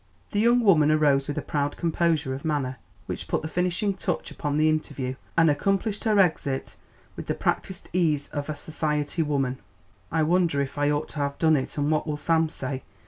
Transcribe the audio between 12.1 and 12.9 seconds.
Sam say?"